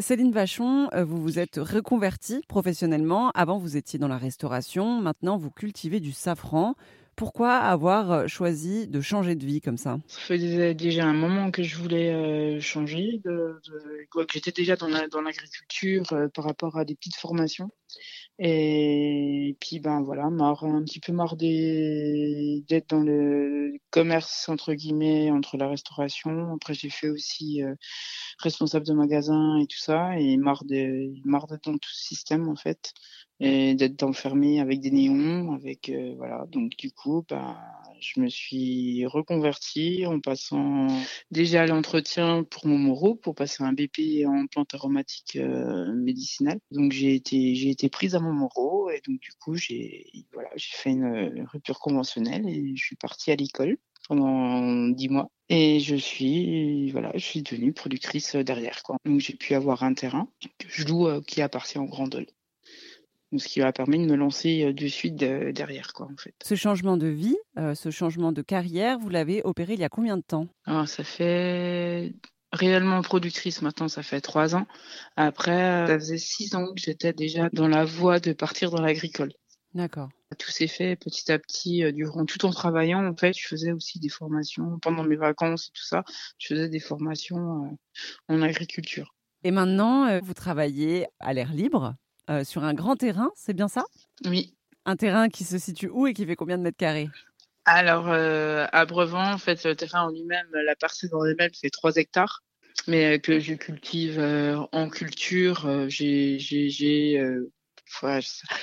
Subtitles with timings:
[0.00, 3.30] Céline Vachon, euh, vous vous êtes reconvertie professionnellement.
[3.32, 5.00] Avant, vous étiez dans la restauration.
[5.00, 6.74] Maintenant, vous cultivez du safran.
[7.16, 9.98] Pourquoi avoir euh, choisi de changer de vie comme ça?
[10.06, 13.60] Ça faisait déjà un moment que je voulais euh, changer, de,
[14.10, 16.04] que j'étais déjà dans l'agriculture
[16.34, 17.70] par rapport à des petites formations.
[18.42, 25.30] Et puis ben voilà, marre, un petit peu marre d'être dans le commerce entre guillemets
[25.30, 26.54] entre la restauration.
[26.54, 27.74] Après j'ai fait aussi euh,
[28.38, 32.48] responsable de magasin et tout ça et marre de marre d'être dans tout ce système
[32.48, 32.94] en fait
[33.40, 36.46] et d'être enfermé avec des néons, avec euh, voilà.
[36.48, 37.58] Donc du coup, bah,
[38.00, 40.86] je me suis reconvertie en passant
[41.30, 46.58] déjà à l'entretien pour mon moro, pour passer un BP en plante aromatique euh, médicinale.
[46.70, 50.50] Donc j'ai été j'ai été prise à mon moro et donc du coup j'ai voilà
[50.56, 53.78] j'ai fait une, rupture conventionnelle et je suis partie à l'école
[54.08, 58.96] pendant dix mois et je suis voilà je suis devenue productrice derrière quoi.
[59.04, 60.28] Donc j'ai pu avoir un terrain
[60.58, 62.26] que je loue euh, qui appartient au Grand Dol
[63.36, 66.34] ce qui m'a permis de me lancer euh, de suite derrière, quoi, en fait.
[66.42, 69.88] Ce changement de vie, euh, ce changement de carrière, vous l'avez opéré il y a
[69.88, 70.48] combien de temps?
[70.64, 72.14] Alors, ça fait
[72.52, 74.66] réellement productrice maintenant, ça fait trois ans.
[75.16, 79.32] Après, ça faisait six ans que j'étais déjà dans la voie de partir dans l'agricole.
[79.74, 80.08] D'accord.
[80.36, 83.06] Tout s'est fait petit à petit euh, durant tout en travaillant.
[83.06, 86.02] En fait, je faisais aussi des formations pendant mes vacances et tout ça.
[86.38, 87.78] Je faisais des formations
[88.28, 89.14] en agriculture.
[89.44, 91.94] Et maintenant, vous travaillez à l'air libre?
[92.30, 93.84] Euh, sur un grand terrain, c'est bien ça?
[94.24, 94.54] Oui.
[94.84, 97.08] Un terrain qui se situe où et qui fait combien de mètres carrés?
[97.64, 101.70] Alors, euh, à Brevant, en fait, le terrain en lui-même, la parcelle en elle-même fait
[101.70, 102.42] 3 hectares,
[102.86, 104.20] mais euh, que je cultive
[104.72, 106.38] en culture, j'ai,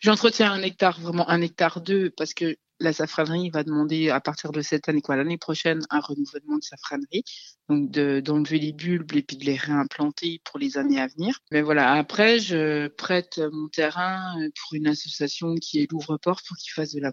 [0.00, 4.52] j'entretiens un hectare, vraiment un hectare deux, parce que la safranerie va demander à partir
[4.52, 7.24] de cette année, quoi, l'année prochaine, un renouvellement de safranerie,
[7.68, 11.38] donc d'enlever les bulbes et puis de les réimplanter pour les années à venir.
[11.50, 16.56] Mais voilà, après, je prête mon terrain euh, pour une association qui est l'Ouvre-Porte pour
[16.56, 17.12] qu'ils fassent de la,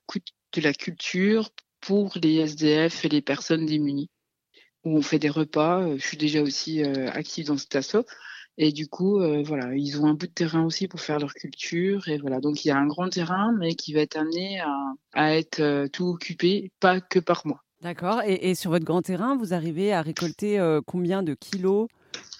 [0.53, 1.49] de la culture
[1.81, 4.09] pour les SDF et les personnes démunies,
[4.83, 5.81] où on fait des repas.
[5.81, 8.05] Euh, je suis déjà aussi euh, active dans cet assaut.
[8.57, 11.33] Et du coup, euh, voilà, ils ont un bout de terrain aussi pour faire leur
[11.33, 12.07] culture.
[12.07, 14.61] Et voilà, donc il y a un grand terrain, mais qui va être amené
[15.13, 17.61] à, être euh, tout occupé, pas que par moi.
[17.81, 18.21] D'accord.
[18.25, 21.87] Et, sur votre grand terrain, vous arrivez à récolter euh, combien de kilos,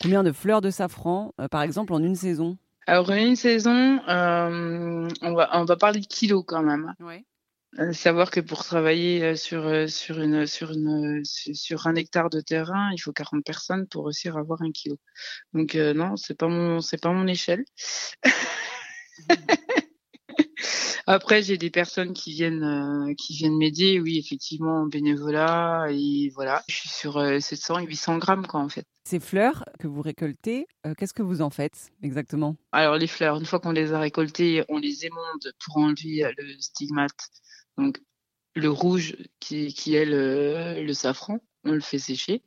[0.02, 2.58] combien de fleurs de safran, par exemple, en une saison?
[2.88, 6.94] Alors, en une saison, on, va, on va parler de kilos quand même.
[7.00, 7.26] Ouais.
[7.80, 12.30] Euh, savoir que pour travailler euh, sur euh, sur une sur une sur un hectare
[12.30, 14.98] de terrain, il faut 40 personnes pour réussir à avoir un kilo.
[15.54, 17.66] Donc non, c'est pas mon c'est pas mon échelle.
[21.08, 26.64] Après, j'ai des personnes qui viennent qui viennent m'aider, oui, effectivement, en bénévolat et voilà.
[26.68, 28.86] Je suis sur 700 et 800 grammes quoi en fait.
[29.04, 30.66] Ces fleurs que vous récoltez,
[30.98, 32.56] qu'est-ce que vous en faites exactement?
[32.72, 36.60] Alors les fleurs, une fois qu'on les a récoltées, on les émonde pour enlever le
[36.60, 37.30] stigmate
[37.78, 38.00] donc
[38.56, 42.42] le rouge qui, qui est le, safran, on le fait sécher.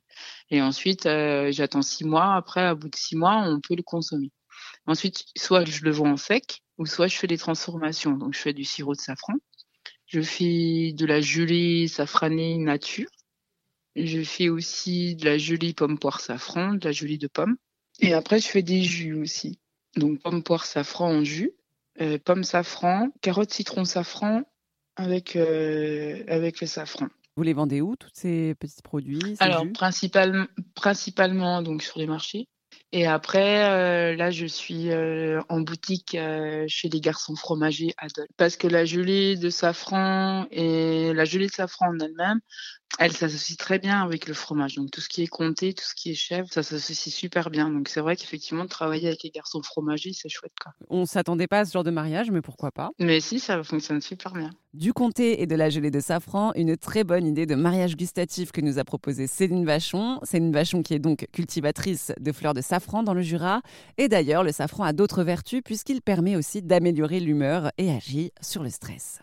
[0.49, 2.35] Et ensuite, euh, j'attends six mois.
[2.35, 4.31] Après, à bout de six mois, on peut le consommer.
[4.87, 8.17] Ensuite, soit je le vends en sec, ou soit je fais des transformations.
[8.17, 9.33] Donc, je fais du sirop de safran.
[10.07, 13.09] Je fais de la gelée safranée nature.
[13.95, 17.57] Je fais aussi de la gelée pomme poire safran, de la gelée de pomme.
[17.99, 19.59] Et après, je fais des jus aussi.
[19.95, 21.51] Donc, pomme poire safran en jus,
[22.01, 24.43] euh, pomme safran, carotte citron safran
[24.99, 27.07] avec, euh, avec le safran.
[27.35, 30.45] Vous les vendez où, tous ces petits produits Alors, principalement,
[30.75, 32.49] principalement donc, sur les marchés.
[32.91, 36.17] Et après, euh, là, je suis euh, en boutique
[36.67, 38.27] chez les garçons fromagers Adol.
[38.35, 42.39] Parce que la gelée de safran et la gelée de safran en elle-même,
[42.97, 44.75] elle s'associe très bien avec le fromage.
[44.75, 47.69] Donc tout ce qui est comté, tout ce qui est chèvre, ça s'associe super bien.
[47.69, 50.53] Donc c'est vrai qu'effectivement, travailler avec les garçons fromagers, c'est chouette.
[50.61, 50.73] Quoi.
[50.89, 52.89] On s'attendait pas à ce genre de mariage, mais pourquoi pas?
[52.99, 54.49] Mais si, ça fonctionne super bien.
[54.75, 58.51] Du comté et de la gelée de safran, une très bonne idée de mariage gustatif
[58.51, 60.19] que nous a proposé Céline Vachon.
[60.21, 63.63] Céline Vachon qui est donc cultivatrice de fleurs de safran dans le Jura.
[63.97, 68.61] Et d'ailleurs, le safran a d'autres vertus puisqu'il permet aussi d'améliorer l'humeur et agit sur
[68.61, 69.21] le stress.